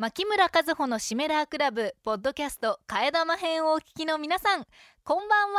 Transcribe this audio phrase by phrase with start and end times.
[0.00, 4.64] 牧村和穂のシメラークラブポッドキャスト替え玉編をお聞きの皆さん
[5.04, 5.52] こんばん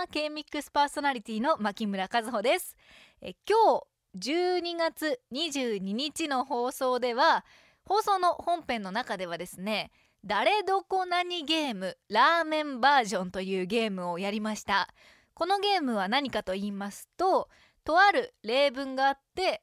[0.00, 0.06] は。
[0.10, 2.78] K ミックスパーソナリティの牧村和穂です。
[3.20, 3.82] え今
[4.16, 7.44] 日12月22日の放送では
[7.84, 9.90] 放送の本編の中ではですね
[10.24, 14.88] 誰どこ何ゲームラーメンバージョンというゲームをやりました。
[15.34, 17.50] このゲームは何かと言いますと
[17.84, 19.62] とある例文があって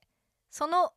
[0.52, 0.92] その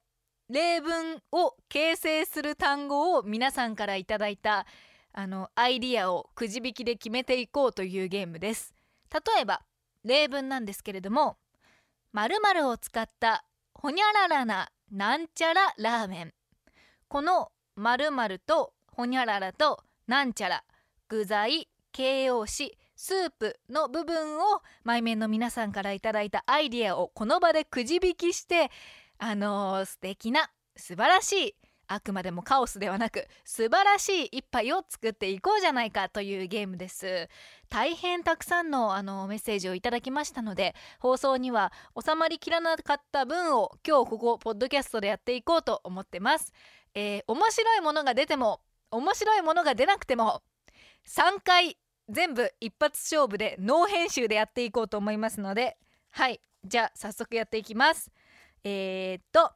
[0.49, 4.67] 例文を形成する単語を皆さんからいただいた
[5.13, 8.75] あのアイディアをくじ引きで決めていこうというゲームです。
[9.13, 9.63] 例えば
[10.05, 11.39] 例文なんですけれども
[12.13, 16.35] 〇〇を使ったほにゃららななんちゃらラーメン。
[17.09, 20.65] この〇〇とほにゃららとなんちゃら
[21.09, 28.71] 具材形容詞スープの部分を前面の皆さんからいただいたアイディアをこの場でくじ引きして
[29.19, 31.55] あのー、素敵な素晴らしい
[31.87, 37.29] あくまでもカオスではなく素晴らしい一杯を作っていこうじゃないかというゲームです。
[37.69, 46.53] 大変たくさんのあのメッセージをいただきましたので放送には収まりきらなかった分を今日ここポッドキャストでやっていこうと思ってます、
[46.95, 50.43] えー、面白いものが出ても面白いものが出なくても
[51.09, 51.77] 3回
[52.09, 55.77] 全部一発勝負でノー編集でやっていこうと思いますので
[56.11, 58.11] はいじゃあ早速やっていきます。
[58.65, 59.53] えー、っと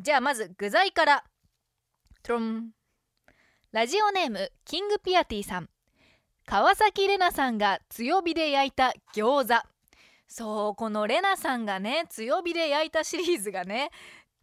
[0.00, 1.24] じゃあまず具材から。
[2.22, 2.70] トロン。
[3.72, 5.68] ラジオネームキングピアティさん。
[6.46, 9.68] 川崎レナさんが強火で焼いた餃子。
[10.28, 13.90] そうこのレナさんがね強火で焼いたシリーズがね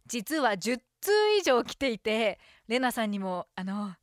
[0.06, 3.94] 実は10通以上来ていてレナさんにもあの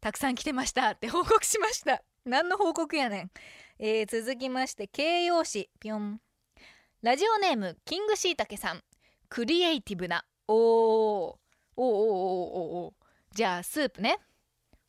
[0.00, 0.92] たくさん来てました。
[0.92, 2.02] って報告しました。
[2.24, 3.30] 何の報告やねん、
[3.78, 5.70] えー、続きまして形容詞。
[5.78, 6.20] ぴょん。
[7.02, 8.82] ラジオネームキングシイタケさん。
[9.34, 10.26] クリエイティブな。
[10.46, 10.56] おー。
[10.56, 11.38] おー
[11.76, 11.86] おーおー
[12.88, 12.92] おー。
[13.34, 14.18] じゃあスープね。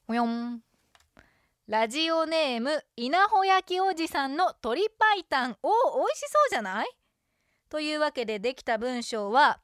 [0.05, 0.59] ほよん。
[1.69, 5.55] ラジオネーム稲穂焼きおじさんの鶏白湯。
[5.63, 6.89] お美味しそうじゃない？
[7.69, 9.61] というわけでできた文章は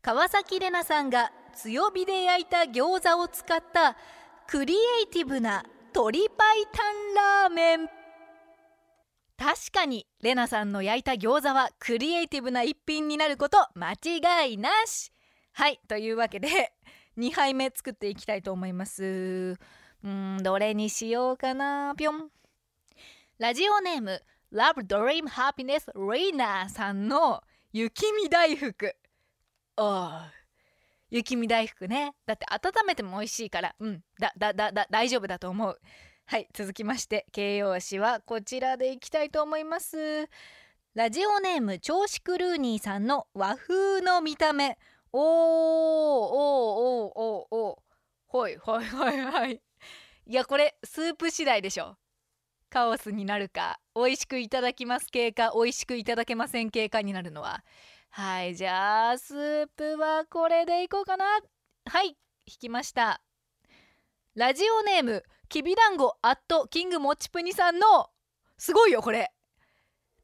[0.00, 3.98] 川崎レナさんが強火で焼いた餃子を使った
[4.46, 5.62] クリエイティブな
[5.94, 6.64] 鶏白湯
[7.14, 7.99] ラーメン。
[9.40, 15.10] 確かにレナさんの焼いた餃子はクリエイティブな一品になること間違いなし。
[15.52, 16.74] はいというわけで
[17.16, 19.58] 2杯目作っていきたいと思います。
[20.04, 22.30] うんどれにしようかなぴょん。
[23.38, 28.94] ラジオネーム Love Dream Happiness Rainer さんの雪見大福。
[29.78, 30.20] お
[31.08, 32.12] 雪見大福ね。
[32.26, 35.80] だって温めても美味しいからうんだだだだ大丈夫だと思う。
[36.30, 40.28] はい続きまして形容詞はこちらでいきたいと思います。
[40.94, 44.78] ラジオネーム調子クルーニーさんの和風の見た目。
[45.12, 46.30] おーおー
[46.86, 47.78] おーおーおー。
[48.28, 49.60] ほいほいほいはい。
[50.24, 51.96] いやこれスープ次第でしょ。
[52.68, 57.64] カオスになるか美味しくいただきます系か美味しくいただけません系かになるのは。
[58.10, 61.24] はいじゃあスープはこれでいこうかな。
[61.86, 62.16] はい
[62.46, 63.20] 引きました。
[64.36, 68.08] ラジオネームきびだんごアットキングもちぷにさんの
[68.56, 69.32] すごいよこれ。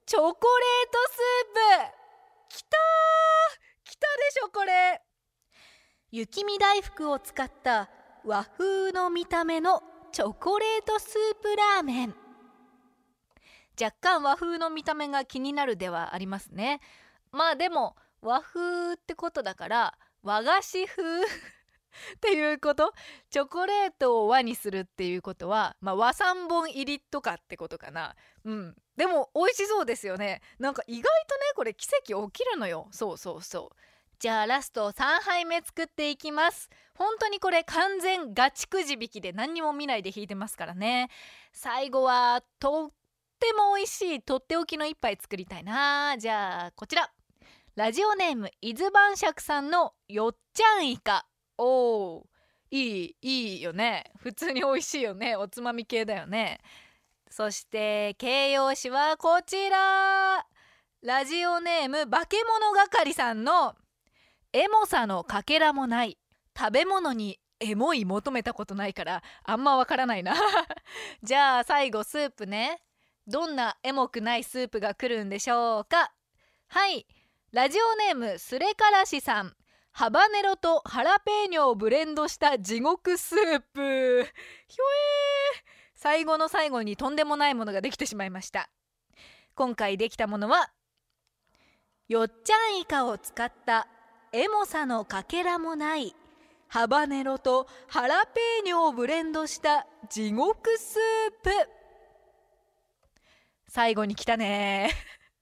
[0.06, 0.38] チョコレート
[1.10, 1.88] スー
[2.48, 2.56] プ。
[2.56, 3.90] きたー。
[3.90, 5.02] きたでしょこれ。
[6.12, 7.90] 雪見大福を使った
[8.24, 9.82] 和風の見た目の
[10.12, 12.14] チョコレートスープラーメン。
[13.80, 16.80] 若干和風の見た目が気になるではありますね。
[17.32, 21.02] まあでも和風ってことだから和菓子風。
[22.16, 22.92] っていうこと？
[23.30, 28.14] チョコレートを和にするっていうことは、まあ、和3本入りとかってことかな。
[28.44, 28.74] うん。
[28.96, 30.40] でも美味しそうですよね。
[30.58, 32.88] なんか意外とねこれ奇跡起きるのよ。
[32.90, 33.76] そうそうそう。
[34.18, 36.70] じゃあラスト3杯目作っていきます。
[36.94, 41.10] 本当にこれ完全ガチくじ引きで何にも見ないで引いてますからね。
[41.52, 42.90] 最後はとっ
[43.38, 46.16] ても美味しいとっておきの一杯作りたいな。
[46.18, 47.10] じゃあこちら。
[47.74, 51.26] ラジオネーム伊豆晩酌さんのよっちゃんイカ
[51.58, 52.24] おー
[52.70, 54.04] いいいいよね。
[54.18, 55.36] 普通に美味しいよね。
[55.36, 56.60] おつまみ系だよね。
[57.30, 60.46] そして形容詞はこちら。
[61.02, 63.76] ラジオネーム化け物係さんの
[64.52, 66.18] エモさのかけらもない。
[66.58, 70.34] 食べ物にエモい求めたことないからあんまわからないな。
[71.22, 72.82] じゃあ最後スープね。
[73.26, 76.12] どんなエモくないスープが来るんでしょうか。
[76.68, 77.06] はい。
[77.52, 79.56] ラジオネームすれからしさん。
[79.98, 83.80] ハバネロとハラペーニョをブレンドした地獄スープ。
[83.80, 84.28] ひょえー。
[85.94, 88.68] 最後の最後にとんでもないものができてしまいました。
[89.54, 90.70] 今回できたものは
[92.08, 93.88] よっちゃんイカを使った
[94.34, 96.14] エモさのかけらもない
[96.68, 101.50] ハバネロとハラペーニョをブレンドした地獄スープ。
[103.66, 104.90] 最後に来たね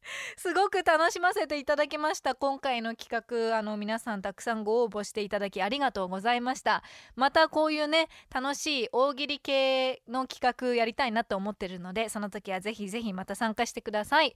[0.37, 2.35] すごく楽しませていただきました。
[2.35, 6.83] 今回の企画あの皆さんたくさんご応募していただきありがとうございました。
[7.17, 10.41] またこういうね楽しい大喜利系の企
[10.73, 14.35] 画やりたいなと思ってるのでその時はぜひぜひまた参加してください。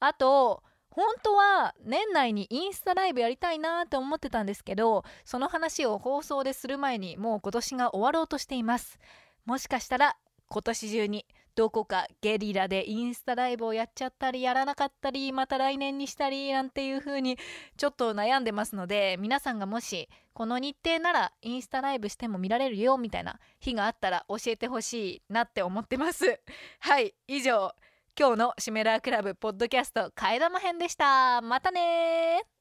[0.00, 8.98] あと本当は年内にインスタライブやりたいなって思ってたんですけどその話を放送でする前にもう今年が終わろうとしています。
[9.44, 10.16] もしかしたら
[10.48, 17.38] 今年中にどこかゲリラでインスタライブをやっちゃったりやらなかったりまた来年にしたりなんていう風に
[17.78, 26.40] ちょっと悩んでますので皆さんがもしこの日程ならインスタライブしても見られるよみたいな日があったら教えてほしいなって思ってます。
[26.80, 27.72] はい以上
[28.18, 31.40] 今日のシメラークラブポッドキャスト替え玉編でした。
[31.40, 32.55] またね